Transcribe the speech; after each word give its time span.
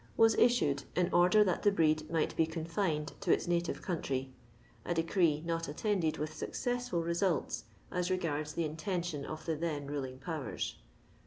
was 0.17 0.33
issued 0.39 0.81
in 0.95 1.13
order 1.13 1.43
that 1.43 1.61
the 1.61 1.71
breed 1.71 2.09
might 2.09 2.35
be 2.35 2.47
con 2.47 2.65
fined 2.65 3.13
to 3.19 3.31
its 3.31 3.47
native 3.47 3.83
country; 3.83 4.33
a 4.83 4.95
decree 4.95 5.43
not 5.45 5.67
attended 5.67 6.17
with 6.17 6.33
successful 6.33 7.03
results 7.03 7.65
as 7.91 8.09
regards 8.09 8.53
the 8.55 8.65
intention 8.65 9.23
of 9.23 9.45
the 9.45 9.55
then 9.55 9.85
ruling 9.85 10.17
powers. 10.17 10.77